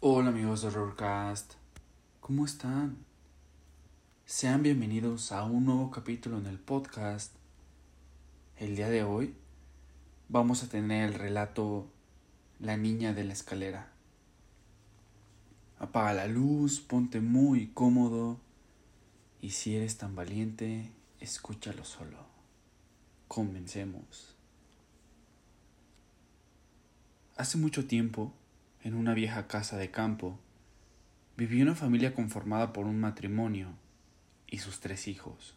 Hola 0.00 0.28
amigos 0.28 0.62
de 0.62 0.68
Horrorcast, 0.68 1.54
¿cómo 2.20 2.44
están? 2.44 2.98
Sean 4.26 4.62
bienvenidos 4.62 5.32
a 5.32 5.42
un 5.42 5.64
nuevo 5.64 5.90
capítulo 5.90 6.38
en 6.38 6.46
el 6.46 6.60
podcast. 6.60 7.32
El 8.58 8.76
día 8.76 8.90
de 8.90 9.02
hoy 9.02 9.34
vamos 10.28 10.62
a 10.62 10.68
tener 10.68 11.08
el 11.08 11.14
relato 11.14 11.90
La 12.60 12.76
niña 12.76 13.12
de 13.12 13.24
la 13.24 13.32
escalera. 13.32 13.90
Apaga 15.80 16.14
la 16.14 16.28
luz, 16.28 16.78
ponte 16.78 17.20
muy 17.20 17.66
cómodo 17.74 18.38
y 19.40 19.50
si 19.50 19.74
eres 19.74 19.98
tan 19.98 20.14
valiente, 20.14 20.92
escúchalo 21.18 21.84
solo. 21.84 22.18
Comencemos. 23.26 24.36
Hace 27.36 27.58
mucho 27.58 27.88
tiempo, 27.88 28.32
en 28.82 28.94
una 28.94 29.14
vieja 29.14 29.46
casa 29.48 29.76
de 29.76 29.90
campo, 29.90 30.38
vivía 31.36 31.64
una 31.64 31.74
familia 31.74 32.14
conformada 32.14 32.72
por 32.72 32.86
un 32.86 33.00
matrimonio 33.00 33.68
y 34.46 34.58
sus 34.58 34.80
tres 34.80 35.08
hijos. 35.08 35.54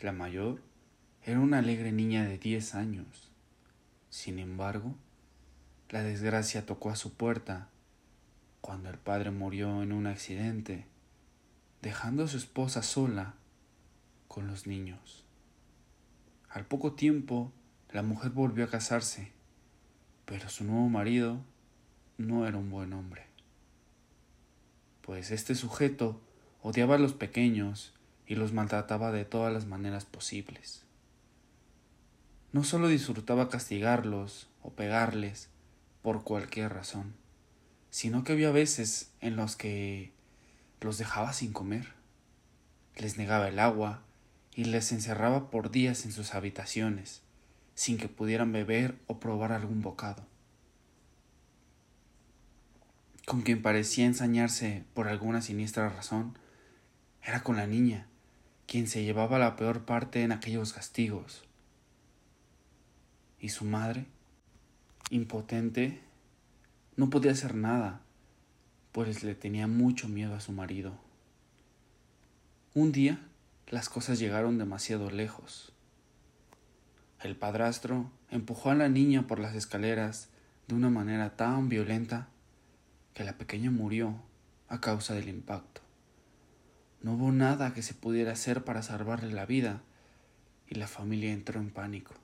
La 0.00 0.12
mayor 0.12 0.62
era 1.22 1.40
una 1.40 1.58
alegre 1.58 1.92
niña 1.92 2.24
de 2.24 2.38
diez 2.38 2.74
años. 2.74 3.30
Sin 4.10 4.38
embargo, 4.38 4.94
la 5.90 6.02
desgracia 6.02 6.66
tocó 6.66 6.90
a 6.90 6.96
su 6.96 7.14
puerta 7.14 7.68
cuando 8.60 8.90
el 8.90 8.98
padre 8.98 9.30
murió 9.30 9.82
en 9.82 9.92
un 9.92 10.06
accidente, 10.06 10.86
dejando 11.82 12.24
a 12.24 12.28
su 12.28 12.36
esposa 12.36 12.82
sola 12.82 13.34
con 14.28 14.46
los 14.46 14.66
niños. 14.66 15.24
Al 16.48 16.64
poco 16.64 16.92
tiempo, 16.92 17.52
la 17.92 18.02
mujer 18.02 18.30
volvió 18.30 18.64
a 18.64 18.70
casarse, 18.70 19.32
pero 20.24 20.48
su 20.48 20.64
nuevo 20.64 20.88
marido 20.88 21.40
no 22.18 22.46
era 22.46 22.58
un 22.58 22.70
buen 22.70 22.92
hombre, 22.92 23.26
pues 25.02 25.30
este 25.30 25.54
sujeto 25.54 26.20
odiaba 26.62 26.94
a 26.94 26.98
los 26.98 27.12
pequeños 27.12 27.92
y 28.26 28.36
los 28.36 28.52
maltrataba 28.52 29.12
de 29.12 29.24
todas 29.24 29.52
las 29.52 29.66
maneras 29.66 30.04
posibles. 30.04 30.82
No 32.52 32.64
solo 32.64 32.88
disfrutaba 32.88 33.48
castigarlos 33.48 34.48
o 34.62 34.70
pegarles 34.70 35.48
por 36.02 36.22
cualquier 36.22 36.72
razón, 36.72 37.14
sino 37.90 38.24
que 38.24 38.32
había 38.32 38.50
veces 38.50 39.10
en 39.20 39.36
los 39.36 39.56
que 39.56 40.12
los 40.80 40.98
dejaba 40.98 41.32
sin 41.32 41.52
comer, 41.52 41.92
les 42.96 43.18
negaba 43.18 43.48
el 43.48 43.58
agua 43.58 44.02
y 44.54 44.64
les 44.64 44.92
encerraba 44.92 45.50
por 45.50 45.70
días 45.70 46.04
en 46.04 46.12
sus 46.12 46.34
habitaciones, 46.34 47.22
sin 47.74 47.98
que 47.98 48.08
pudieran 48.08 48.52
beber 48.52 48.94
o 49.06 49.18
probar 49.18 49.52
algún 49.52 49.82
bocado. 49.82 50.24
Con 53.26 53.40
quien 53.40 53.62
parecía 53.62 54.04
ensañarse 54.04 54.84
por 54.92 55.08
alguna 55.08 55.40
siniestra 55.40 55.88
razón, 55.88 56.36
era 57.22 57.42
con 57.42 57.56
la 57.56 57.66
niña, 57.66 58.06
quien 58.66 58.86
se 58.86 59.02
llevaba 59.02 59.38
la 59.38 59.56
peor 59.56 59.86
parte 59.86 60.22
en 60.22 60.32
aquellos 60.32 60.74
castigos. 60.74 61.42
Y 63.40 63.48
su 63.48 63.64
madre, 63.64 64.06
impotente, 65.08 66.00
no 66.96 67.08
podía 67.08 67.32
hacer 67.32 67.54
nada, 67.54 68.02
pues 68.92 69.24
le 69.24 69.34
tenía 69.34 69.66
mucho 69.66 70.06
miedo 70.06 70.34
a 70.34 70.40
su 70.40 70.52
marido. 70.52 70.98
Un 72.74 72.92
día 72.92 73.26
las 73.68 73.88
cosas 73.88 74.18
llegaron 74.18 74.58
demasiado 74.58 75.10
lejos. 75.10 75.72
El 77.22 77.36
padrastro 77.36 78.10
empujó 78.30 78.70
a 78.70 78.74
la 78.74 78.90
niña 78.90 79.26
por 79.26 79.38
las 79.38 79.54
escaleras 79.54 80.28
de 80.68 80.74
una 80.74 80.90
manera 80.90 81.36
tan 81.36 81.70
violenta 81.70 82.28
que 83.14 83.24
la 83.24 83.38
pequeña 83.38 83.70
murió 83.70 84.20
a 84.68 84.80
causa 84.80 85.14
del 85.14 85.28
impacto. 85.28 85.80
No 87.00 87.14
hubo 87.14 87.32
nada 87.32 87.72
que 87.72 87.82
se 87.82 87.94
pudiera 87.94 88.32
hacer 88.32 88.64
para 88.64 88.82
salvarle 88.82 89.32
la 89.32 89.46
vida 89.46 89.82
y 90.66 90.74
la 90.74 90.88
familia 90.88 91.32
entró 91.32 91.60
en 91.60 91.70
pánico. 91.70 92.14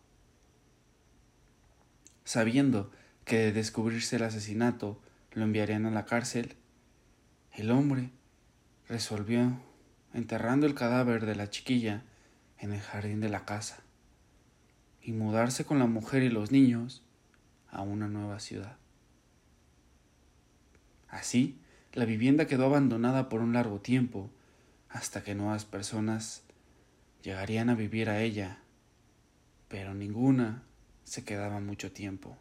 Sabiendo 2.24 2.90
que 3.24 3.38
de 3.38 3.52
descubrirse 3.52 4.16
el 4.16 4.24
asesinato 4.24 5.00
lo 5.32 5.44
enviarían 5.44 5.86
a 5.86 5.90
la 5.90 6.06
cárcel, 6.06 6.56
el 7.52 7.70
hombre 7.70 8.10
resolvió 8.88 9.60
enterrando 10.12 10.66
el 10.66 10.74
cadáver 10.74 11.24
de 11.24 11.36
la 11.36 11.50
chiquilla 11.50 12.02
en 12.58 12.72
el 12.72 12.80
jardín 12.80 13.20
de 13.20 13.28
la 13.28 13.44
casa 13.44 13.82
y 15.02 15.12
mudarse 15.12 15.64
con 15.64 15.78
la 15.78 15.86
mujer 15.86 16.22
y 16.22 16.30
los 16.30 16.50
niños 16.50 17.02
a 17.68 17.82
una 17.82 18.08
nueva 18.08 18.40
ciudad. 18.40 18.79
Así, 21.10 21.58
la 21.92 22.04
vivienda 22.04 22.46
quedó 22.46 22.66
abandonada 22.66 23.28
por 23.28 23.40
un 23.40 23.52
largo 23.52 23.80
tiempo, 23.80 24.30
hasta 24.88 25.22
que 25.22 25.34
nuevas 25.34 25.64
personas 25.64 26.42
llegarían 27.22 27.68
a 27.68 27.74
vivir 27.74 28.08
a 28.08 28.22
ella, 28.22 28.58
pero 29.68 29.94
ninguna 29.94 30.62
se 31.04 31.24
quedaba 31.24 31.60
mucho 31.60 31.92
tiempo. 31.92 32.36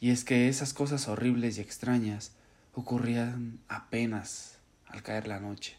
Y 0.00 0.10
es 0.10 0.24
que 0.24 0.48
esas 0.48 0.72
cosas 0.72 1.08
horribles 1.08 1.58
y 1.58 1.60
extrañas 1.60 2.32
ocurrían 2.72 3.60
apenas 3.68 4.58
al 4.86 5.02
caer 5.02 5.26
la 5.26 5.40
noche. 5.40 5.76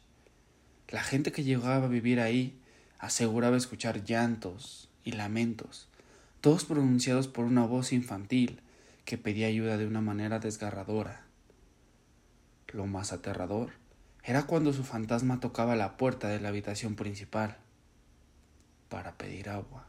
La 0.90 1.04
gente 1.04 1.32
que 1.32 1.44
llegaba 1.44 1.86
a 1.86 1.90
vivir 1.90 2.20
ahí 2.20 2.60
aseguraba 3.00 3.58
escuchar 3.58 4.04
llantos 4.04 4.90
y 5.04 5.14
lamentos, 5.14 5.88
todos 6.42 6.66
pronunciados 6.66 7.28
por 7.28 7.46
una 7.46 7.66
voz 7.66 7.94
infantil 7.94 8.60
que 9.06 9.18
pedía 9.18 9.48
ayuda 9.48 9.78
de 9.78 9.88
una 9.88 10.02
manera 10.02 10.40
desgarradora. 10.40 11.31
Lo 12.74 12.86
más 12.86 13.12
aterrador 13.12 13.72
era 14.24 14.44
cuando 14.44 14.72
su 14.72 14.84
fantasma 14.84 15.40
tocaba 15.40 15.76
la 15.76 15.98
puerta 15.98 16.30
de 16.30 16.40
la 16.40 16.50
habitación 16.50 16.96
principal 16.96 17.58
para 18.88 19.18
pedir 19.18 19.50
agua. 19.50 19.88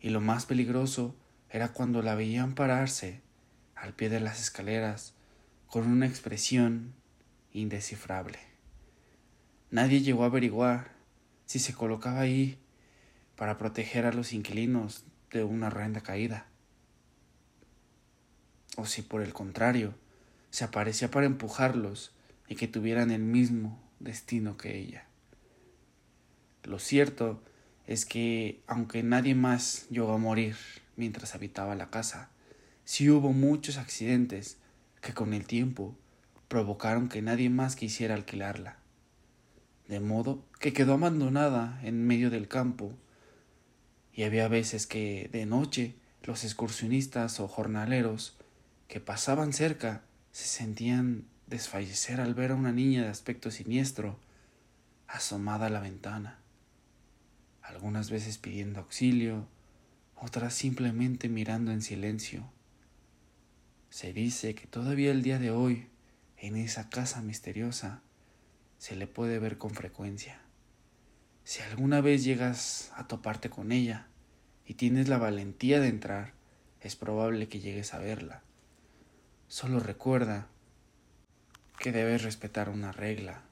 Y 0.00 0.10
lo 0.10 0.20
más 0.20 0.46
peligroso 0.46 1.14
era 1.50 1.72
cuando 1.72 2.00
la 2.00 2.14
veían 2.14 2.54
pararse 2.54 3.20
al 3.74 3.92
pie 3.92 4.08
de 4.08 4.20
las 4.20 4.40
escaleras 4.40 5.14
con 5.66 5.86
una 5.86 6.06
expresión 6.06 6.94
indescifrable. 7.52 8.38
Nadie 9.70 10.00
llegó 10.00 10.22
a 10.22 10.26
averiguar 10.26 10.92
si 11.44 11.58
se 11.58 11.74
colocaba 11.74 12.20
ahí 12.20 12.58
para 13.36 13.58
proteger 13.58 14.06
a 14.06 14.12
los 14.12 14.32
inquilinos 14.32 15.04
de 15.30 15.44
una 15.44 15.68
renda 15.68 16.00
caída, 16.00 16.46
o 18.76 18.86
si 18.86 19.02
por 19.02 19.22
el 19.22 19.32
contrario 19.32 19.94
se 20.52 20.64
aparecía 20.64 21.10
para 21.10 21.24
empujarlos 21.24 22.12
y 22.46 22.56
que 22.56 22.68
tuvieran 22.68 23.10
el 23.10 23.22
mismo 23.22 23.82
destino 24.00 24.58
que 24.58 24.78
ella. 24.78 25.06
Lo 26.62 26.78
cierto 26.78 27.42
es 27.86 28.04
que, 28.04 28.60
aunque 28.66 29.02
nadie 29.02 29.34
más 29.34 29.88
llegó 29.88 30.12
a 30.12 30.18
morir 30.18 30.56
mientras 30.94 31.34
habitaba 31.34 31.74
la 31.74 31.88
casa, 31.88 32.28
sí 32.84 33.08
hubo 33.08 33.32
muchos 33.32 33.78
accidentes 33.78 34.58
que 35.00 35.14
con 35.14 35.32
el 35.32 35.46
tiempo 35.46 35.96
provocaron 36.48 37.08
que 37.08 37.22
nadie 37.22 37.48
más 37.48 37.74
quisiera 37.74 38.14
alquilarla. 38.14 38.76
De 39.88 40.00
modo 40.00 40.44
que 40.60 40.74
quedó 40.74 40.92
abandonada 40.92 41.80
en 41.82 42.06
medio 42.06 42.28
del 42.28 42.46
campo, 42.46 42.92
y 44.12 44.24
había 44.24 44.48
veces 44.48 44.86
que 44.86 45.30
de 45.32 45.46
noche 45.46 45.94
los 46.22 46.44
excursionistas 46.44 47.40
o 47.40 47.48
jornaleros 47.48 48.36
que 48.86 49.00
pasaban 49.00 49.54
cerca 49.54 50.02
se 50.32 50.46
sentían 50.46 51.26
desfallecer 51.46 52.20
al 52.20 52.34
ver 52.34 52.52
a 52.52 52.54
una 52.54 52.72
niña 52.72 53.02
de 53.02 53.08
aspecto 53.08 53.50
siniestro 53.50 54.18
asomada 55.06 55.66
a 55.66 55.70
la 55.70 55.80
ventana, 55.80 56.38
algunas 57.60 58.10
veces 58.10 58.38
pidiendo 58.38 58.80
auxilio, 58.80 59.46
otras 60.16 60.54
simplemente 60.54 61.28
mirando 61.28 61.70
en 61.70 61.82
silencio. 61.82 62.50
Se 63.90 64.14
dice 64.14 64.54
que 64.54 64.66
todavía 64.66 65.10
el 65.10 65.22
día 65.22 65.38
de 65.38 65.50
hoy, 65.50 65.88
en 66.38 66.56
esa 66.56 66.88
casa 66.88 67.20
misteriosa, 67.20 68.00
se 68.78 68.96
le 68.96 69.06
puede 69.06 69.38
ver 69.38 69.58
con 69.58 69.72
frecuencia. 69.72 70.40
Si 71.44 71.60
alguna 71.62 72.00
vez 72.00 72.24
llegas 72.24 72.90
a 72.96 73.06
toparte 73.06 73.50
con 73.50 73.70
ella 73.70 74.06
y 74.64 74.74
tienes 74.74 75.08
la 75.08 75.18
valentía 75.18 75.78
de 75.78 75.88
entrar, 75.88 76.32
es 76.80 76.96
probable 76.96 77.48
que 77.48 77.60
llegues 77.60 77.92
a 77.92 77.98
verla. 77.98 78.42
Solo 79.52 79.80
recuerda 79.80 80.46
que 81.78 81.92
debes 81.92 82.22
respetar 82.22 82.70
una 82.70 82.90
regla. 82.90 83.42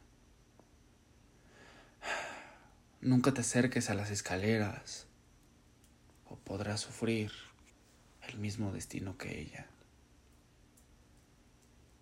Nunca 3.03 3.35
te 3.35 3.43
acerques 3.43 3.91
a 3.91 3.95
las 3.95 4.11
escaleras 4.11 5.07
o 6.27 6.37
podrás 6.37 6.81
sufrir 6.81 7.33
el 8.27 8.39
mismo 8.39 8.73
destino 8.73 9.19
que 9.19 9.43
ella. 9.43 9.67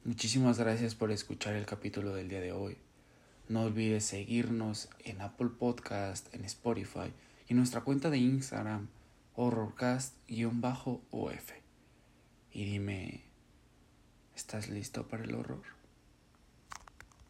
Muchísimas 0.04 0.60
gracias 0.60 0.94
por 0.94 1.10
escuchar 1.10 1.56
el 1.56 1.66
capítulo 1.66 2.14
del 2.14 2.28
día 2.28 2.40
de 2.40 2.52
hoy. 2.52 2.78
No 3.48 3.62
olvides 3.62 4.04
seguirnos 4.04 4.90
en 5.00 5.22
Apple 5.22 5.50
Podcast, 5.58 6.32
en 6.32 6.44
Spotify 6.44 7.12
y 7.48 7.54
nuestra 7.54 7.80
cuenta 7.80 8.10
de 8.10 8.18
Instagram 8.18 8.86
horrorcast-of. 9.34 11.50
Y 12.52 12.64
dime, 12.64 13.27
¿Estás 14.38 14.69
listo 14.69 15.08
para 15.08 15.25
el 15.25 15.35
horror? 15.35 15.77